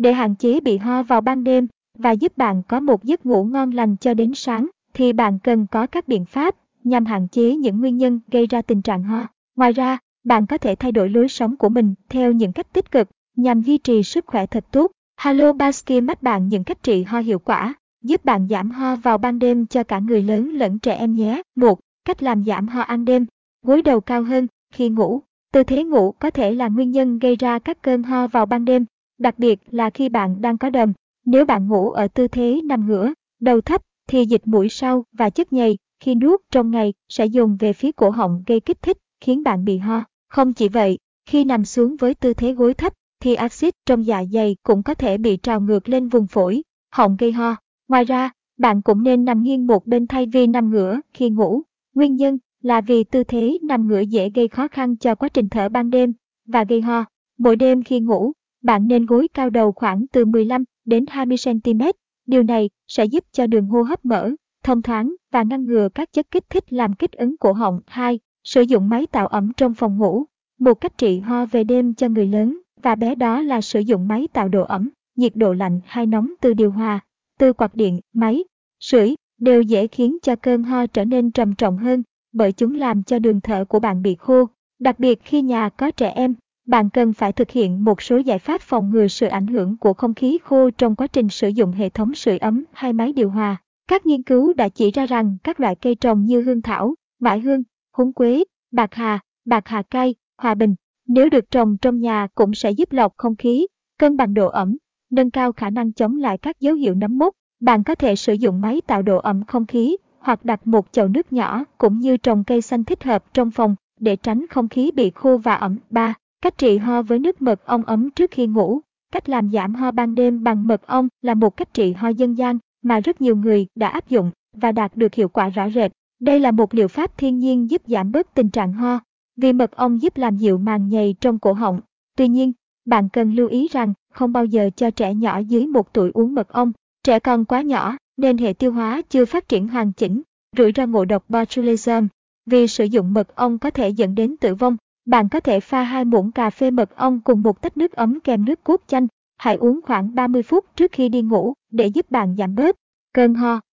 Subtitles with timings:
[0.00, 1.66] Để hạn chế bị ho vào ban đêm
[1.98, 5.66] và giúp bạn có một giấc ngủ ngon lành cho đến sáng, thì bạn cần
[5.66, 9.26] có các biện pháp nhằm hạn chế những nguyên nhân gây ra tình trạng ho.
[9.56, 12.90] Ngoài ra, bạn có thể thay đổi lối sống của mình theo những cách tích
[12.90, 14.90] cực nhằm duy trì sức khỏe thật tốt.
[15.20, 17.74] Hello Baskin mắt bạn những cách trị ho hiệu quả,
[18.04, 21.42] giúp bạn giảm ho vào ban đêm cho cả người lớn lẫn trẻ em nhé.
[21.56, 21.80] 1.
[22.04, 23.26] Cách làm giảm ho ăn đêm.
[23.62, 25.20] Gối đầu cao hơn khi ngủ.
[25.52, 28.64] Tư thế ngủ có thể là nguyên nhân gây ra các cơn ho vào ban
[28.64, 28.84] đêm,
[29.20, 30.92] đặc biệt là khi bạn đang có đờm.
[31.24, 35.30] Nếu bạn ngủ ở tư thế nằm ngửa, đầu thấp, thì dịch mũi sau và
[35.30, 38.98] chất nhầy khi nuốt trong ngày sẽ dồn về phía cổ họng gây kích thích,
[39.20, 40.04] khiến bạn bị ho.
[40.28, 44.24] Không chỉ vậy, khi nằm xuống với tư thế gối thấp, thì axit trong dạ
[44.32, 47.56] dày cũng có thể bị trào ngược lên vùng phổi, họng gây ho.
[47.88, 51.62] Ngoài ra, bạn cũng nên nằm nghiêng một bên thay vì nằm ngửa khi ngủ.
[51.94, 55.48] Nguyên nhân là vì tư thế nằm ngửa dễ gây khó khăn cho quá trình
[55.48, 56.12] thở ban đêm
[56.46, 57.04] và gây ho.
[57.38, 61.82] Mỗi đêm khi ngủ, bạn nên gối cao đầu khoảng từ 15 đến 20 cm.
[62.26, 64.30] Điều này sẽ giúp cho đường hô hấp mở,
[64.62, 67.80] thông thoáng và ngăn ngừa các chất kích thích làm kích ứng cổ họng.
[67.86, 68.18] 2.
[68.44, 70.24] Sử dụng máy tạo ẩm trong phòng ngủ.
[70.58, 74.08] Một cách trị ho về đêm cho người lớn và bé đó là sử dụng
[74.08, 77.00] máy tạo độ ẩm, nhiệt độ lạnh hay nóng từ điều hòa,
[77.38, 78.44] từ quạt điện, máy,
[78.80, 82.02] sưởi đều dễ khiến cho cơn ho trở nên trầm trọng hơn
[82.32, 84.48] bởi chúng làm cho đường thở của bạn bị khô.
[84.78, 86.34] Đặc biệt khi nhà có trẻ em,
[86.66, 89.92] bạn cần phải thực hiện một số giải pháp phòng ngừa sự ảnh hưởng của
[89.92, 93.30] không khí khô trong quá trình sử dụng hệ thống sưởi ấm hay máy điều
[93.30, 93.56] hòa.
[93.88, 97.40] Các nghiên cứu đã chỉ ra rằng các loại cây trồng như hương thảo, mãi
[97.40, 97.62] hương,
[97.96, 100.74] húng quế, bạc hà, bạc hà cay, hòa bình,
[101.08, 103.66] nếu được trồng trong nhà cũng sẽ giúp lọc không khí,
[103.98, 104.76] cân bằng độ ẩm,
[105.10, 107.34] nâng cao khả năng chống lại các dấu hiệu nấm mốc.
[107.60, 111.08] Bạn có thể sử dụng máy tạo độ ẩm không khí hoặc đặt một chậu
[111.08, 114.90] nước nhỏ cũng như trồng cây xanh thích hợp trong phòng để tránh không khí
[114.94, 115.78] bị khô và ẩm.
[115.90, 116.14] 3.
[116.42, 118.80] Cách trị ho với nước mật ong ấm trước khi ngủ.
[119.12, 122.34] Cách làm giảm ho ban đêm bằng mật ong là một cách trị ho dân
[122.34, 125.92] gian mà rất nhiều người đã áp dụng và đạt được hiệu quả rõ rệt.
[126.20, 129.00] Đây là một liệu pháp thiên nhiên giúp giảm bớt tình trạng ho,
[129.36, 131.80] vì mật ong giúp làm dịu màng nhầy trong cổ họng.
[132.16, 132.52] Tuy nhiên,
[132.84, 136.34] bạn cần lưu ý rằng không bao giờ cho trẻ nhỏ dưới một tuổi uống
[136.34, 136.72] mật ong.
[137.04, 140.22] Trẻ còn quá nhỏ nên hệ tiêu hóa chưa phát triển hoàn chỉnh,
[140.56, 142.06] rủi ro ngộ độc botulism.
[142.46, 145.82] Vì sử dụng mật ong có thể dẫn đến tử vong, bạn có thể pha
[145.82, 149.06] hai muỗng cà phê mật ong cùng một tách nước ấm kèm nước cốt chanh.
[149.36, 152.76] Hãy uống khoảng 30 phút trước khi đi ngủ để giúp bạn giảm bớt
[153.14, 153.60] cơn ho.